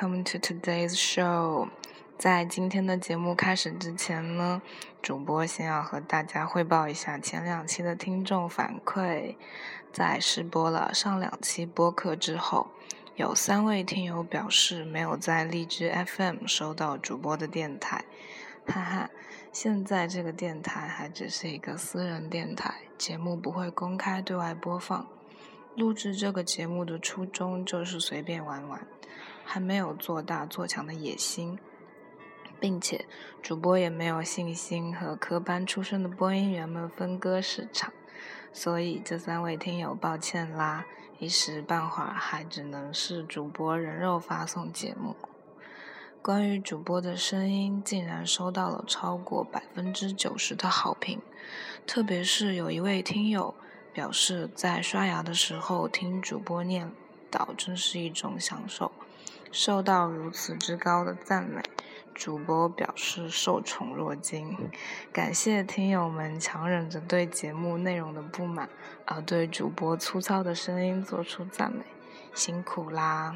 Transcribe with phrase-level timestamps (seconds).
[0.00, 1.70] Come to today's show。
[2.16, 4.62] 在今天的节目开始之前呢，
[5.02, 9.34] 主播先要和大家汇报一下前两期的听众反馈。
[9.92, 12.68] 在试播了上两期播客之后，
[13.16, 18.04] 有三位听友表示没有在荔枝 FM 收到主播的电台，
[18.68, 19.10] 哈哈。
[19.50, 25.08] 现在这个电台还只是一个私人电台，节目不会公开对外播放。
[25.78, 28.84] 录制这个节目的初衷就是随便玩玩，
[29.44, 31.56] 还没有做大做强的野心，
[32.58, 33.06] 并且
[33.40, 37.92] 主播也没有信心和科班出身的播音员们分割市场，
[38.52, 40.84] 所以这三位听友抱歉啦，
[41.20, 45.14] 一时半会儿还只能是主播人肉发送节目。
[46.20, 51.22] 关于主播的声音，竟然收到了超过百分之九十的好评，
[51.86, 53.54] 特别是有一位听友。
[53.92, 56.92] 表示在刷牙的时候听主播念
[57.30, 58.92] 叨，真是一种享受。
[59.50, 61.62] 受到如此之高的赞美，
[62.14, 64.56] 主播表示受宠若惊。
[65.12, 68.68] 感谢听友们强忍着对节目内容的不满，
[69.06, 71.84] 而对主播粗糙的声音做出赞美，
[72.34, 73.34] 辛苦啦！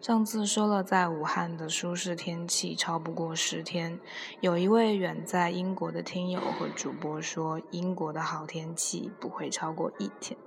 [0.00, 3.98] 上次说了，在武汉的舒适天气超不过十天。
[4.40, 10.38] 有一位远在英国的听友和主播说，英国的好天气不会超过一天。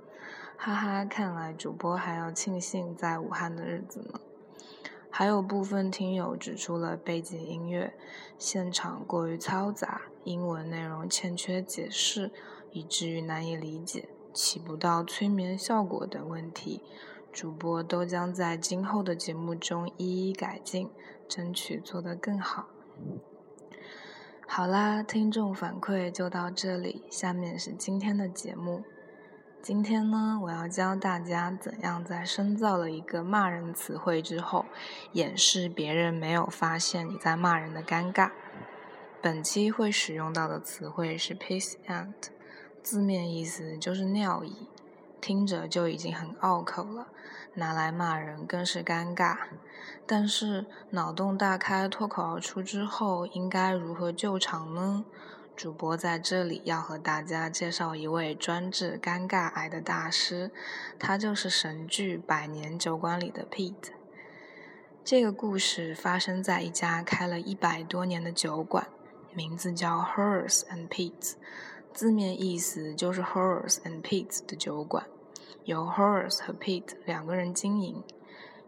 [0.56, 4.20] 哈哈，看来主播还要庆幸在武汉的日子呢。
[5.10, 7.92] 还有部分听友指出了背景音乐
[8.38, 12.30] 现场过于嘈杂，英文内容欠缺解释，
[12.70, 16.82] 以至于难以理解，起不到催眠效果等问题。
[17.32, 20.90] 主播都将在今后的节目中一一改进，
[21.28, 22.66] 争取做得更好。
[24.46, 28.82] 好啦，听众反馈就到这里，下面是今天的节目。
[29.62, 34.64] 今天呢，我要教大家怎样在深造了一个骂人词汇之后，
[35.12, 38.32] 掩饰别人没有发现你在骂人的尴尬。
[39.22, 42.14] 本期会使用到的词汇是 piss and，
[42.82, 44.69] 字面意思就是尿意。
[45.20, 47.08] 听着就已经很拗口了，
[47.54, 49.36] 拿来骂人更是尴尬。
[50.06, 55.04] 但是脑洞大开、脱口而出之后，应该如何救场呢？
[55.54, 60.50] 主播在这里要和大家介绍一位专治尴尬癌的大师，
[60.98, 63.90] 他就是神剧《百年酒馆》里的 Pete。
[65.04, 68.88] 这个故事发生在一家开了一百多年的酒馆，
[69.34, 71.34] 名字叫 Hers and Pete。
[72.00, 75.04] 字面意思就是 Horace and Pete 的酒馆，
[75.64, 78.02] 由 Horace 和 Pete 两个人经营。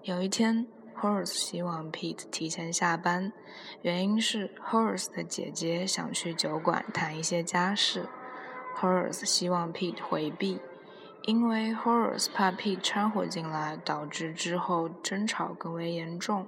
[0.03, 3.33] 有一天，Horace 希望 Pete 提前下班，
[3.81, 8.07] 原因是 Horace 的姐姐想去酒馆谈一些家事。
[8.77, 10.61] Horace 希望 Pete 回避，
[11.23, 16.47] 因为 Horace 怕 Pete 掺和进来，导致之后争吵更为严重。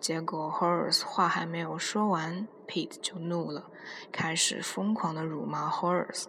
[0.00, 3.70] 结果，Horace 话还没有说完，Pete 就怒了，
[4.10, 6.24] 开始疯狂的辱骂 Horace。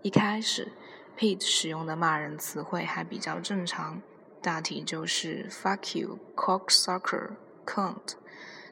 [0.00, 0.72] 一开始
[1.18, 4.00] ，Pete 使用的骂人词汇还比较正常，
[4.40, 7.32] 大体就是 “fuck you”、“cocksucker”、
[7.66, 8.14] “cunt”，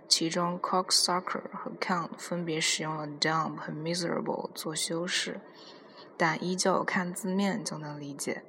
[0.08, 5.42] 其中 “cocksucker” 和 “cunt” 分别使用了 “dumb” 和 “miserable” 做修饰，
[6.16, 8.42] 但依旧看字面就能理解。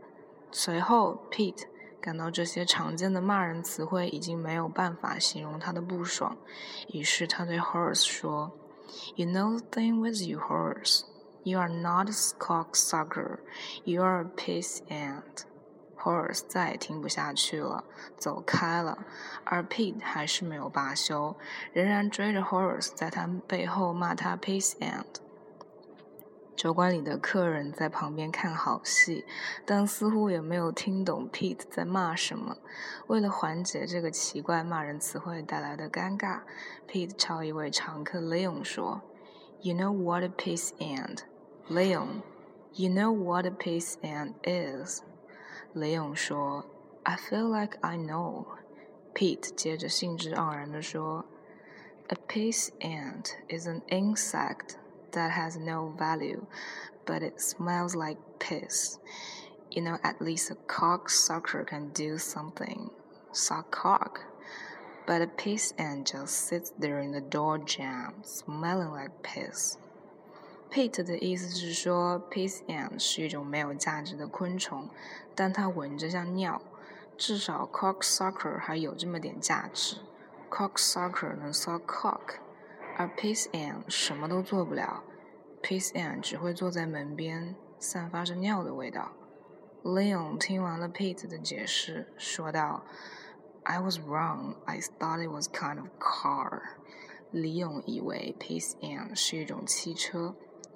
[0.50, 1.66] 随后，Pete。
[2.04, 6.36] 感到这些常见的骂人词汇已经没有办法形容他的不爽，
[6.90, 8.52] 于是他对 Horace 说
[9.16, 11.04] ：“You know the thing with you, Horace.
[11.44, 13.38] You are not a cocksucker.
[13.86, 15.22] You are a piece and.”
[15.98, 17.86] Horace 再也听不下去了，
[18.18, 19.06] 走开了。
[19.46, 21.38] 而 Pete 还是没有罢休，
[21.72, 25.22] 仍然追着 Horace 在他背后骂他 “piece ant。
[26.56, 29.26] 酒馆里的客人在旁边看好戏，
[29.66, 32.58] 但似乎也没有听懂 Pete 在骂什么。
[33.08, 36.42] 为了缓解这个奇怪骂人词汇带来的尴尬
[36.88, 39.02] ，Pete 朝一位常客 Leon 说
[39.62, 41.20] ：“You know what a piece and
[41.70, 42.22] Leon,
[42.74, 45.02] you know what a piece and is。”
[45.74, 46.66] Leon 说
[47.02, 48.46] ：“I feel like I know。”
[49.16, 51.26] Pete 接着兴致盎然地说
[52.10, 54.76] ：“A piece ant is an insect。”
[55.13, 56.47] that has no value,
[57.07, 58.99] but it smells like piss.
[59.71, 62.91] You know, at least a cocksucker can do something.
[63.33, 64.21] Suck cock.
[65.07, 69.77] But a piss ant just sits there in the door jam, smelling like piss.
[70.71, 74.91] Pete 的意思是说，piss ant 是一种没有价值的昆虫，
[75.35, 76.61] 但它闻着像尿。
[77.17, 79.97] 至少 cocksucker 还有这么点价值。
[80.51, 82.37] cocksucker 能 suck cock。
[82.98, 85.04] 而 Piss Ann 什么都做不了
[85.62, 89.14] ，Piss Ann 只会坐在门边，散发着尿的味道。
[89.84, 92.86] Leon 听完了 Pete 的解释，说道
[93.64, 94.56] I was wrong.
[94.66, 96.62] I thought it was kind of car.
[97.32, 100.36] 李勇以为 Peace Anne 是一种汽车。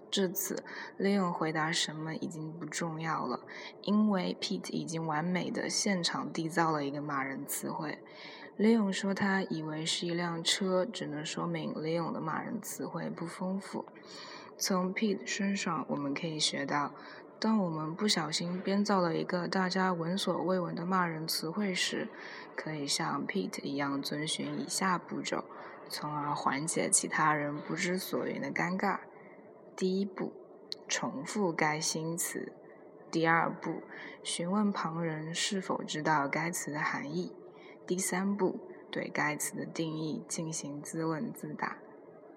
[0.10, 0.64] 至此
[0.98, 3.42] ，，Leon 回答什么已经不重要了，
[3.82, 8.00] 因为 Pete 已经完美的现场缔造了一个骂人词汇。
[8.58, 13.86] 李勇说他以为是一辆车，只能说明李勇的骂人词汇不丰富。
[14.58, 16.92] 从 Pete 身上，我们可以学到，
[17.40, 22.08] 当我们不小心编造了一个大家闻所未闻的骂人词汇时，
[22.56, 25.44] 可以像 Pete 一样遵循以下步骤，
[25.88, 28.98] 从而缓解其他人不知所云的尴尬。
[29.76, 30.34] 第一步，
[30.88, 32.52] 重复该新词；
[33.12, 33.84] 第二步，
[34.24, 37.32] 询问旁人是否知道该词的含义；
[37.88, 38.60] 第三步，
[38.92, 41.78] 对该词的定义进行自问自答。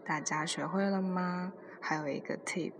[0.04, 1.52] 大家学会了吗？
[1.80, 2.72] 还有一个 tip，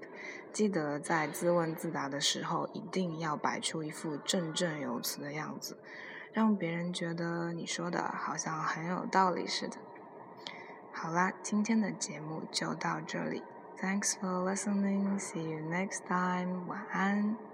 [0.53, 5.77] 记得在自问自答的时候，一定要摆出一副振振有词的样子，
[6.33, 9.77] 让别人觉得你说的好像很有道理似的。
[10.93, 13.43] 好啦，今天的节目就到这里。
[13.79, 15.19] Thanks for listening.
[15.19, 16.67] See you next time.
[16.69, 17.50] 晚安。